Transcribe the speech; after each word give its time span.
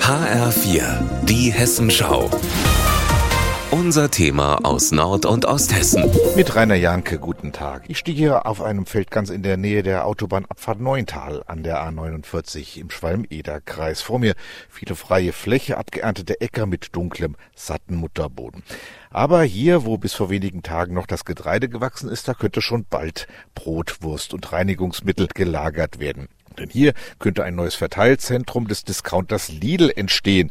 HR4, 0.00 0.98
die 1.26 1.52
Hessenschau. 1.52 2.28
Unser 3.70 4.10
Thema 4.10 4.64
aus 4.64 4.90
Nord- 4.90 5.26
und 5.26 5.44
Osthessen. 5.44 6.10
Mit 6.34 6.56
Rainer 6.56 6.74
Janke, 6.74 7.20
guten 7.20 7.52
Tag. 7.52 7.84
Ich 7.86 7.98
stehe 7.98 8.16
hier 8.16 8.46
auf 8.46 8.62
einem 8.62 8.84
Feld 8.84 9.12
ganz 9.12 9.30
in 9.30 9.44
der 9.44 9.56
Nähe 9.56 9.84
der 9.84 10.06
Autobahnabfahrt 10.06 10.80
Neuntal 10.80 11.44
an 11.46 11.62
der 11.62 11.80
A49 11.80 12.80
im 12.80 12.90
Schwalm-Eder-Kreis. 12.90 14.02
Vor 14.02 14.18
mir 14.18 14.34
viele 14.68 14.96
freie 14.96 15.32
Fläche, 15.32 15.78
abgeerntete 15.78 16.40
Äcker 16.40 16.66
mit 16.66 16.96
dunklem, 16.96 17.36
satten 17.54 17.94
Mutterboden. 17.94 18.64
Aber 19.10 19.44
hier, 19.44 19.84
wo 19.84 19.98
bis 19.98 20.14
vor 20.14 20.30
wenigen 20.30 20.64
Tagen 20.64 20.94
noch 20.94 21.06
das 21.06 21.24
Getreide 21.24 21.68
gewachsen 21.68 22.08
ist, 22.08 22.26
da 22.26 22.34
könnte 22.34 22.60
schon 22.60 22.86
bald 22.90 23.28
Brot, 23.54 24.02
Wurst 24.02 24.34
und 24.34 24.50
Reinigungsmittel 24.50 25.28
gelagert 25.32 26.00
werden. 26.00 26.28
Denn 26.58 26.70
hier 26.70 26.92
könnte 27.18 27.44
ein 27.44 27.54
neues 27.54 27.74
Verteilzentrum 27.74 28.68
des 28.68 28.84
Discounters 28.84 29.48
Lidl 29.48 29.90
entstehen 29.94 30.50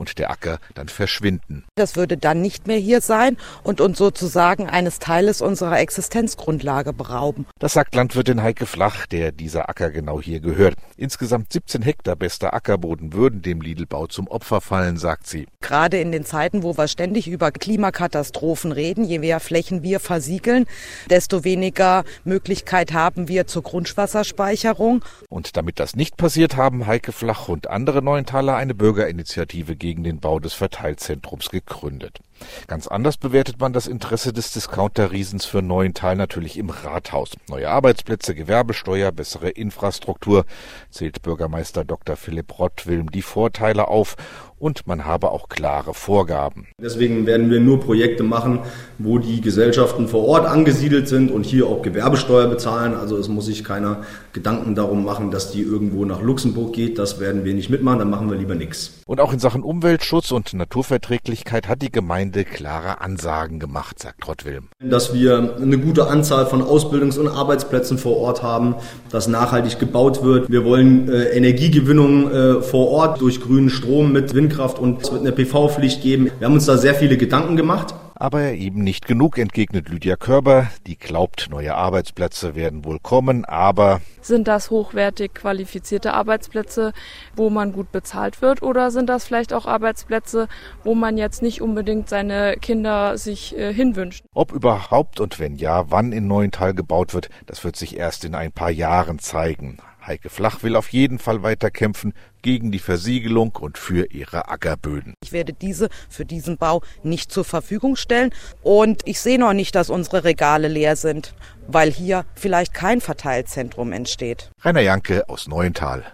und 0.00 0.18
der 0.18 0.30
Acker 0.30 0.58
dann 0.74 0.88
verschwinden. 0.88 1.64
Das 1.76 1.94
würde 1.94 2.16
dann 2.16 2.40
nicht 2.40 2.66
mehr 2.66 2.78
hier 2.78 3.02
sein 3.02 3.36
und 3.62 3.80
uns 3.80 3.98
sozusagen 3.98 4.68
eines 4.68 4.98
Teiles 4.98 5.42
unserer 5.42 5.78
Existenzgrundlage 5.78 6.94
berauben. 6.94 7.46
Das 7.58 7.74
sagt 7.74 7.94
Landwirtin 7.94 8.42
Heike 8.42 8.64
Flach, 8.64 9.06
der 9.06 9.30
dieser 9.30 9.68
Acker 9.68 9.90
genau 9.90 10.20
hier 10.20 10.40
gehört. 10.40 10.74
Insgesamt 10.96 11.52
17 11.52 11.82
Hektar 11.82 12.16
bester 12.16 12.54
Ackerboden 12.54 13.12
würden 13.12 13.42
dem 13.42 13.60
Lidlbau 13.60 14.06
zum 14.06 14.26
Opfer 14.26 14.62
fallen, 14.62 14.96
sagt 14.96 15.26
sie. 15.26 15.46
Gerade 15.60 16.00
in 16.00 16.12
den 16.12 16.24
Zeiten, 16.24 16.62
wo 16.62 16.78
wir 16.78 16.88
ständig 16.88 17.28
über 17.28 17.52
Klimakatastrophen 17.52 18.72
reden, 18.72 19.04
je 19.04 19.18
mehr 19.18 19.38
Flächen 19.38 19.82
wir 19.82 20.00
versiegeln, 20.00 20.64
desto 21.10 21.44
weniger 21.44 22.04
Möglichkeit 22.24 22.94
haben 22.94 23.28
wir 23.28 23.46
zur 23.46 23.62
Grundwasserspeicherung. 23.62 25.04
Und 25.28 25.58
damit 25.58 25.78
das 25.78 25.94
nicht 25.94 26.16
passiert, 26.16 26.56
haben 26.56 26.86
Heike 26.86 27.12
Flach 27.12 27.48
und 27.48 27.68
andere 27.68 28.02
Neuntaler 28.02 28.56
eine 28.56 28.74
Bürgerinitiative 28.74 29.76
gegen 29.76 29.89
gegen 29.90 30.04
den 30.04 30.20
Bau 30.20 30.38
des 30.38 30.52
Verteilzentrums 30.52 31.50
gegründet. 31.50 32.20
Ganz 32.68 32.86
anders 32.86 33.16
bewertet 33.16 33.58
man 33.58 33.72
das 33.72 33.88
Interesse 33.88 34.32
des 34.32 34.52
Discounter-Riesens 34.52 35.44
für 35.44 35.62
Neuental 35.62 36.14
natürlich 36.14 36.58
im 36.58 36.70
Rathaus. 36.70 37.32
Neue 37.48 37.68
Arbeitsplätze, 37.68 38.36
Gewerbesteuer, 38.36 39.10
bessere 39.10 39.50
Infrastruktur, 39.50 40.44
zählt 40.90 41.22
Bürgermeister 41.22 41.84
Dr. 41.84 42.14
Philipp 42.14 42.56
Rottwilm 42.58 43.10
die 43.10 43.22
Vorteile 43.22 43.88
auf 43.88 44.16
und 44.60 44.86
man 44.86 45.06
habe 45.06 45.30
auch 45.30 45.48
klare 45.48 45.94
Vorgaben. 45.94 46.68
Deswegen 46.78 47.26
werden 47.26 47.50
wir 47.50 47.60
nur 47.60 47.80
Projekte 47.80 48.22
machen, 48.22 48.60
wo 48.98 49.18
die 49.18 49.40
Gesellschaften 49.40 50.06
vor 50.06 50.26
Ort 50.26 50.46
angesiedelt 50.46 51.08
sind 51.08 51.30
und 51.30 51.46
hier 51.46 51.66
auch 51.66 51.80
Gewerbesteuer 51.80 52.46
bezahlen. 52.46 52.94
Also 52.94 53.16
es 53.16 53.28
muss 53.28 53.46
sich 53.46 53.64
keiner 53.64 54.02
Gedanken 54.34 54.74
darum 54.74 55.02
machen, 55.02 55.30
dass 55.30 55.50
die 55.50 55.62
irgendwo 55.62 56.04
nach 56.04 56.20
Luxemburg 56.20 56.74
geht. 56.74 56.98
Das 56.98 57.20
werden 57.20 57.44
wir 57.44 57.54
nicht 57.54 57.70
mitmachen, 57.70 58.00
dann 58.00 58.10
machen 58.10 58.30
wir 58.30 58.36
lieber 58.36 58.54
nichts. 58.54 59.00
Und 59.06 59.18
auch 59.18 59.32
in 59.32 59.38
Sachen 59.38 59.62
Umweltschutz 59.80 60.30
und 60.30 60.52
Naturverträglichkeit 60.52 61.66
hat 61.66 61.80
die 61.80 61.90
Gemeinde 61.90 62.44
klare 62.44 63.00
Ansagen 63.00 63.58
gemacht, 63.58 63.98
sagt 63.98 64.28
Rottwilm. 64.28 64.68
Dass 64.78 65.14
wir 65.14 65.56
eine 65.58 65.78
gute 65.78 66.06
Anzahl 66.06 66.44
von 66.44 66.60
Ausbildungs- 66.60 67.18
und 67.18 67.28
Arbeitsplätzen 67.28 67.96
vor 67.96 68.18
Ort 68.18 68.42
haben, 68.42 68.74
dass 69.10 69.26
nachhaltig 69.26 69.78
gebaut 69.78 70.22
wird. 70.22 70.50
Wir 70.50 70.66
wollen 70.66 71.08
äh, 71.08 71.30
Energiegewinnung 71.30 72.30
äh, 72.30 72.60
vor 72.60 72.90
Ort 72.90 73.22
durch 73.22 73.40
grünen 73.40 73.70
Strom 73.70 74.12
mit 74.12 74.34
Wind 74.34 74.50
Windkraft 74.50 74.78
und 74.78 75.00
es 75.00 75.10
wird 75.10 75.22
eine 75.22 75.32
PV-Pflicht 75.32 76.02
geben. 76.02 76.30
Wir 76.38 76.46
haben 76.46 76.54
uns 76.54 76.66
da 76.66 76.76
sehr 76.76 76.94
viele 76.94 77.16
Gedanken 77.16 77.56
gemacht. 77.56 77.94
Aber 78.14 78.52
eben 78.52 78.84
nicht 78.84 79.06
genug, 79.06 79.38
entgegnet 79.38 79.88
Lydia 79.88 80.16
Körber. 80.16 80.68
Die 80.86 80.98
glaubt, 80.98 81.48
neue 81.50 81.74
Arbeitsplätze 81.74 82.54
werden 82.54 82.84
wohl 82.84 82.98
kommen, 83.00 83.46
aber 83.46 84.02
sind 84.20 84.48
das 84.48 84.70
hochwertig 84.70 85.34
qualifizierte 85.34 86.14
Arbeitsplätze, 86.14 86.92
wo 87.36 87.50
man 87.50 87.72
gut 87.72 87.92
bezahlt 87.92 88.42
wird, 88.42 88.62
oder 88.62 88.90
sind 88.90 89.08
das 89.08 89.24
vielleicht 89.24 89.52
auch 89.52 89.66
Arbeitsplätze, 89.66 90.48
wo 90.84 90.94
man 90.94 91.18
jetzt 91.18 91.42
nicht 91.42 91.60
unbedingt 91.62 92.08
seine 92.08 92.56
Kinder 92.56 93.16
sich 93.18 93.56
äh, 93.56 93.72
hinwünscht? 93.72 94.24
Ob 94.34 94.52
überhaupt 94.52 95.20
und 95.20 95.38
wenn 95.38 95.56
ja, 95.56 95.90
wann 95.90 96.12
in 96.12 96.26
Neuental 96.26 96.74
gebaut 96.74 97.14
wird, 97.14 97.30
das 97.46 97.64
wird 97.64 97.76
sich 97.76 97.96
erst 97.96 98.24
in 98.24 98.34
ein 98.34 98.52
paar 98.52 98.70
Jahren 98.70 99.18
zeigen. 99.18 99.78
Heike 100.06 100.30
Flach 100.30 100.62
will 100.62 100.76
auf 100.76 100.88
jeden 100.88 101.18
Fall 101.18 101.42
weiter 101.42 101.70
kämpfen 101.70 102.14
gegen 102.42 102.70
die 102.70 102.78
Versiegelung 102.78 103.56
und 103.56 103.78
für 103.78 104.10
ihre 104.12 104.48
Ackerböden. 104.48 105.14
Ich 105.22 105.32
werde 105.32 105.52
diese 105.52 105.88
für 106.08 106.24
diesen 106.24 106.56
Bau 106.56 106.82
nicht 107.02 107.32
zur 107.32 107.44
Verfügung 107.44 107.96
stellen 107.96 108.32
und 108.62 109.02
ich 109.04 109.20
sehe 109.20 109.38
noch 109.38 109.52
nicht, 109.52 109.74
dass 109.74 109.90
unsere 109.90 110.24
Regale 110.24 110.68
leer 110.68 110.96
sind, 110.96 111.34
weil 111.66 111.90
hier 111.90 112.24
vielleicht 112.34 112.74
kein 112.74 113.00
Verteilzentrum 113.00 113.92
entsteht. 113.92 114.50
Rainer 114.62 114.80
Janke 114.80 115.28
aus 115.28 115.48
Neuental. 115.48 116.04